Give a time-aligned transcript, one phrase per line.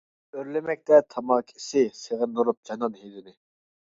[0.35, 3.37] ئۆرلىمەكتە تاماكا ئىسى، سېغىندۇرۇپ جانان ھىدىنى.